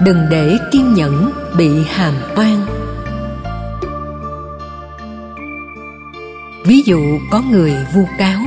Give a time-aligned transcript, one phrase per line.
[0.00, 2.66] đừng để kiên nhẫn bị hàm oan.
[6.64, 8.40] Ví dụ có người vu cáo,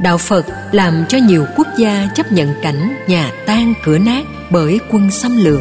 [0.00, 4.80] đạo phật làm cho nhiều quốc gia chấp nhận cảnh nhà tan cửa nát bởi
[4.90, 5.60] quân xâm lược,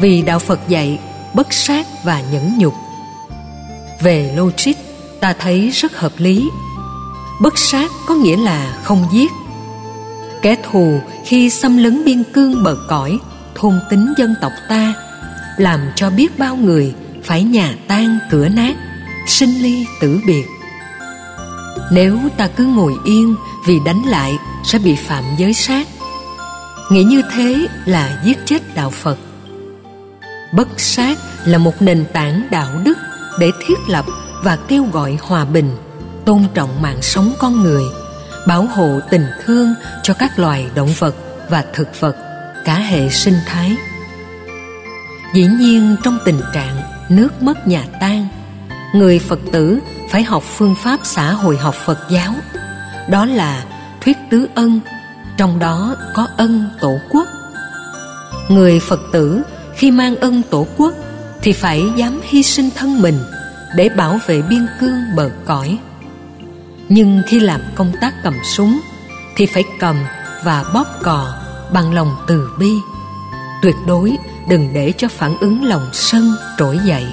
[0.00, 0.98] vì đạo phật dạy
[1.34, 2.74] bất sát và nhẫn nhục.
[4.00, 4.74] Về logic,
[5.20, 6.50] ta thấy rất hợp lý.
[7.40, 9.32] Bất sát có nghĩa là không giết.
[10.42, 13.18] Kẻ thù khi xâm lấn biên cương bờ cõi
[13.56, 14.94] thôn tính dân tộc ta,
[15.56, 18.76] làm cho biết bao người phải nhà tan cửa nát,
[19.26, 20.44] sinh ly tử biệt.
[21.90, 25.88] Nếu ta cứ ngồi yên vì đánh lại sẽ bị phạm giới sát.
[26.90, 29.18] Nghĩ như thế là giết chết đạo phật.
[30.52, 32.98] Bất sát là một nền tảng đạo đức
[33.38, 34.04] để thiết lập
[34.42, 35.76] và kêu gọi hòa bình,
[36.24, 37.84] tôn trọng mạng sống con người,
[38.46, 41.14] bảo hộ tình thương cho các loài động vật
[41.50, 42.25] và thực vật
[42.66, 43.76] cả hệ sinh thái.
[45.34, 46.76] Dĩ nhiên trong tình trạng
[47.08, 48.28] nước mất nhà tan,
[48.94, 49.78] người phật tử
[50.10, 52.34] phải học phương pháp xã hội học phật giáo.
[53.08, 53.64] Đó là
[54.00, 54.80] thuyết tứ ân,
[55.36, 57.26] trong đó có ân tổ quốc.
[58.48, 59.42] Người phật tử
[59.76, 60.94] khi mang ân tổ quốc
[61.42, 63.18] thì phải dám hy sinh thân mình
[63.76, 65.78] để bảo vệ biên cương bờ cõi.
[66.88, 68.80] Nhưng khi làm công tác cầm súng
[69.36, 69.96] thì phải cầm
[70.44, 72.72] và bóp cò bằng lòng từ bi.
[73.62, 74.16] Tuyệt đối
[74.48, 77.06] đừng để cho phản ứng lòng sân trỗi dậy.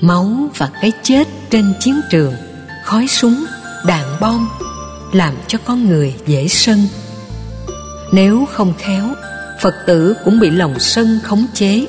[0.00, 2.34] Máu và cái chết trên chiến trường,
[2.84, 3.44] khói súng,
[3.86, 4.48] đạn bom
[5.12, 6.86] làm cho con người dễ sân.
[8.12, 9.08] Nếu không khéo,
[9.60, 11.86] phật tử cũng bị lòng sân khống chế.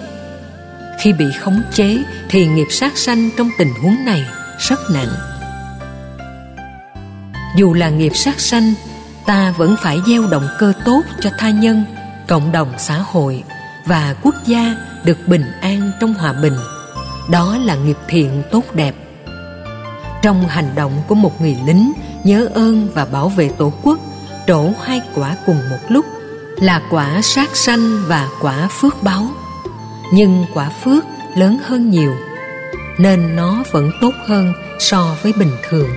[1.00, 1.98] Khi bị khống chế
[2.30, 4.26] thì nghiệp sát sanh trong tình huống này
[4.60, 5.16] rất nặng.
[7.58, 8.74] Dù là nghiệp sát sanh
[9.26, 11.84] ta vẫn phải gieo động cơ tốt cho tha nhân,
[12.28, 13.44] cộng đồng xã hội
[13.86, 16.56] và quốc gia được bình an trong hòa bình.
[17.30, 18.96] Đó là nghiệp thiện tốt đẹp.
[20.22, 21.92] Trong hành động của một người lính
[22.24, 24.00] nhớ ơn và bảo vệ tổ quốc,
[24.48, 26.06] trổ hai quả cùng một lúc
[26.56, 29.28] là quả sát sanh và quả phước báo.
[30.14, 31.04] Nhưng quả phước
[31.36, 32.16] lớn hơn nhiều,
[32.98, 35.90] nên nó vẫn tốt hơn so với bình thường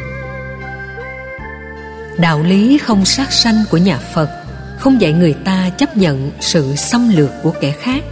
[2.18, 4.30] đạo lý không sát sanh của nhà phật,
[4.78, 8.04] không dạy người ta chấp nhận sự xâm lược của kẻ khác.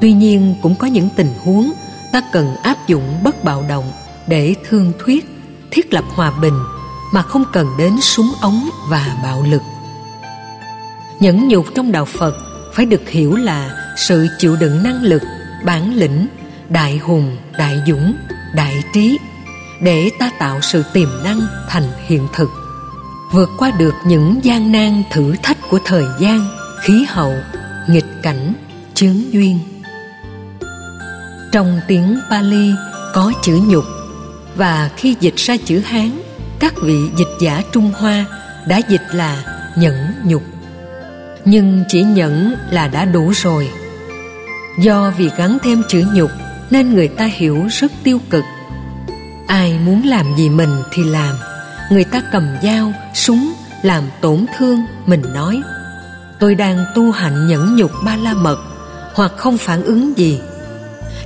[0.00, 1.72] Tuy nhiên, cũng có những tình huống
[2.12, 3.92] ta cần áp dụng bất bạo động
[4.26, 5.24] để thương thuyết,
[5.70, 6.58] thiết lập hòa bình
[7.12, 9.62] mà không cần đến súng ống và bạo lực.
[11.20, 12.34] Nhẫn nhục trong đạo phật
[12.74, 15.22] phải được hiểu là sự chịu đựng năng lực,
[15.64, 16.26] bản lĩnh,
[16.68, 18.14] đại hùng, đại dũng,
[18.54, 19.18] đại trí
[19.80, 22.63] để ta tạo sự tiềm năng thành hiện thực
[23.34, 26.46] vượt qua được những gian nan thử thách của thời gian,
[26.82, 27.32] khí hậu,
[27.88, 28.52] nghịch cảnh,
[28.94, 29.58] chướng duyên.
[31.52, 32.72] Trong tiếng pali
[33.14, 33.84] có chữ nhục,
[34.56, 36.10] và khi dịch ra chữ hán,
[36.58, 38.24] các vị dịch giả trung hoa
[38.68, 39.44] đã dịch là
[39.76, 40.42] nhẫn nhục.
[41.44, 43.68] Nhưng chỉ nhẫn là đã đủ rồi.
[44.78, 46.30] Do vì gắn thêm chữ nhục
[46.70, 48.44] nên người ta hiểu rất tiêu cực.
[49.46, 51.36] Ai muốn làm gì mình thì làm
[51.90, 53.52] người ta cầm dao, súng,
[53.82, 55.62] làm tổn thương, mình nói.
[56.38, 58.58] Tôi đang tu hạnh nhẫn nhục ba la mật
[59.14, 60.40] hoặc không phản ứng gì.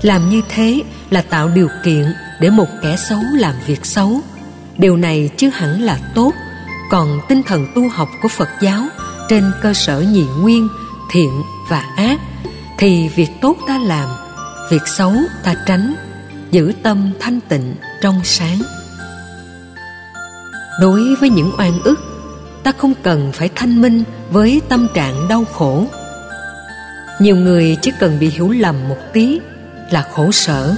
[0.03, 4.21] Làm như thế là tạo điều kiện để một kẻ xấu làm việc xấu.
[4.79, 6.33] Điều này chứ hẳn là tốt.
[6.91, 8.83] Còn tinh thần tu học của phật giáo
[9.29, 10.69] trên cơ sở nhị nguyên,
[11.13, 12.21] thiện và ác,
[12.79, 14.09] thì việc tốt ta làm,
[14.71, 15.13] việc xấu
[15.45, 15.95] ta tránh,
[16.51, 18.59] giữ tâm thanh tịnh trong sáng
[20.81, 22.01] đối với những oan ức,
[22.63, 25.87] ta không cần phải thanh minh với tâm trạng đau khổ.
[27.21, 29.41] Nhiều người chỉ cần bị hiểu lầm một tí
[29.91, 30.77] là khổ sở,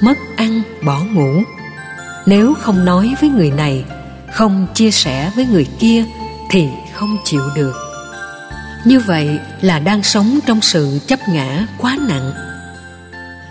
[0.00, 1.42] mất ăn, bỏ ngủ.
[2.26, 3.84] Nếu không nói với người này,
[4.32, 6.04] không chia sẻ với người kia
[6.50, 7.74] thì không chịu được.
[8.84, 12.32] Như vậy là đang sống trong sự chấp ngã quá nặng.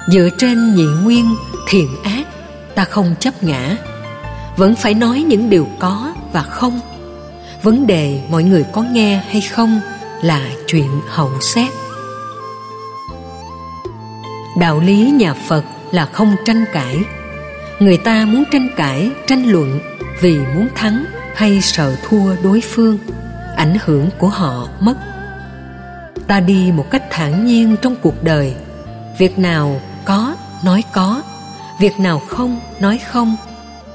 [0.07, 1.35] Dựa trên nhị nguyên
[1.67, 2.27] thiện ác,
[2.75, 3.77] ta không chấp ngã
[4.61, 6.79] vẫn phải nói những điều có và không.
[7.63, 9.81] Vấn đề mọi người có nghe hay không
[10.21, 11.69] là chuyện hậu xét.
[14.59, 16.97] Đạo lý nhà phật là không tranh cãi.
[17.79, 19.79] Người ta muốn tranh cãi, tranh luận
[20.21, 21.05] vì muốn thắng
[21.35, 22.97] hay sợ thua đối phương,
[23.57, 24.95] ảnh hưởng của họ mất.
[26.27, 28.53] Ta đi một cách thản nhiên trong cuộc đời.
[29.17, 31.21] Việc nào có, nói có.
[31.79, 33.35] Việc nào không, nói không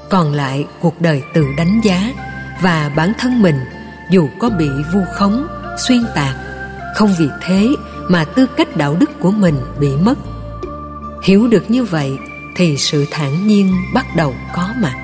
[0.09, 2.13] còn lại cuộc đời tự đánh giá
[2.61, 3.59] và bản thân mình
[4.09, 5.47] dù có bị vu khống,
[5.87, 6.35] xuyên tạc,
[6.95, 7.69] không vì thế
[8.09, 10.15] mà tư cách đạo đức của mình bị mất.
[11.23, 12.17] Hiểu được như vậy
[12.55, 14.95] thì sự thản nhiên bắt đầu có mặt.